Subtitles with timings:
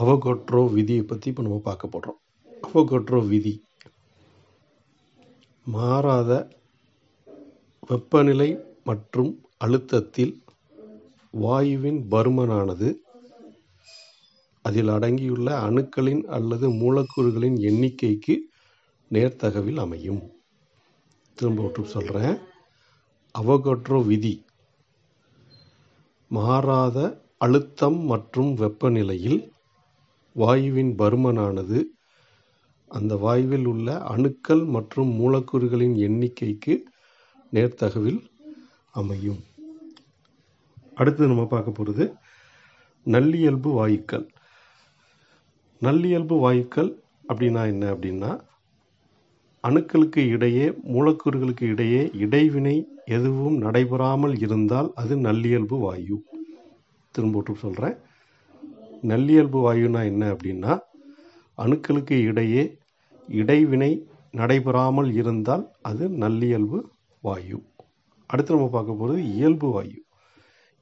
[0.00, 2.18] Avogadro விதியை பற்றி இப்போ நம்ம பார்க்க போடுறோம்
[2.68, 3.54] அவகோட்ரோ விதி.
[5.66, 6.30] மாறாத
[7.90, 8.50] வெப்பநிலை
[8.84, 10.34] மற்றும் அழுத்தத்தில்
[11.34, 12.88] வாயுவின் பருமனானது
[14.64, 18.34] அதில் அடங்கியுள்ள அணுக்களின் அல்லது மூலக்கூறுகளின் எண்ணிக்கைக்கு
[19.10, 20.22] நேர்த்தகவில் அமையும்.
[21.36, 22.36] திரும்ப ஒற்று சொல்கிறேன்
[23.34, 24.34] அவகோட்ரோ விதி.
[26.30, 26.98] மாறாத
[27.38, 29.40] அழுத்தம் மற்றும் வெப்பநிலையில்
[30.36, 31.84] வாயுவின் பருமனானது
[32.86, 36.78] அந்த வாயுவில் உள்ள அணுக்கள் மற்றும் மூலக்கூறுகளின் எண்ணிக்கைக்கு
[37.52, 38.20] நேர்த்தகவில்
[38.90, 39.40] அமையும்.
[40.94, 42.14] அடுத்து நம்ம பார்க்க போகிறது
[43.06, 44.28] நல்லியல்பு வாயுக்கள்.
[45.82, 48.40] நல்லியல்பு வாயுக்கள் அப்படின்னா என்ன அப்படின்னா
[49.60, 56.24] அணுக்களுக்கு இடையே மூலக்கூறுகளுக்கு இடையே இடைவினை எதுவும் நடைபெறாமல் இருந்தால் அது நல்லியல்பு வாயு.
[57.10, 57.98] திரும்ப சொல்கிறேன்
[59.02, 60.78] நல்லியல்பு வாயுனா என்ன அப்படின்னா
[61.58, 62.78] அணுக்களுக்கு இடையே
[63.28, 66.78] இடைவினை நடைபெறாமல் இருந்தால் அது நல்லியல்பு
[67.20, 67.58] வாயு.
[68.26, 70.04] அடுத்து நம்ம பார்க்க போகிறது இயல்பு வாயு.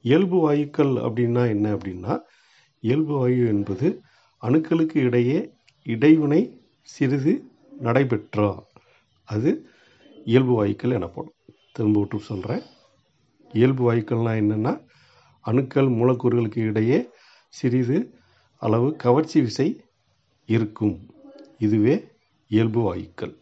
[0.01, 2.19] இயல்பு வாயுக்கள் அப்படின்னா என்ன அப்படின்னா
[2.79, 4.01] இயல்பு வாயு என்பது
[4.43, 5.39] அணுக்களுக்கு இடையே
[5.83, 6.41] இடைவினை
[6.81, 7.33] சிறிது
[7.79, 8.63] நடைபெற்றால்
[9.23, 9.67] அது
[10.25, 11.33] இயல்பு வாயுக்கள் எனப்படும்.
[11.71, 12.63] திரும்ப விட்டு சொல்கிறேன்
[13.51, 14.73] இயல்பு வாயுக்கள்னால் என்னென்னா
[15.45, 17.09] அணுக்கள் மூலக்கூறுகளுக்கு இடையே
[17.49, 18.13] சிறிது
[18.57, 19.81] அளவு கவர்ச்சி விசை
[20.45, 21.09] இருக்கும்.
[21.57, 22.07] இதுவே
[22.47, 23.39] இயல்பு வாயுக்கள்.